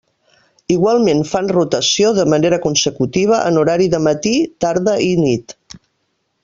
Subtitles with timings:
[0.75, 4.35] Igualment fan rotació de manera consecutiva en horari de matí,
[4.67, 5.59] tarda i nit.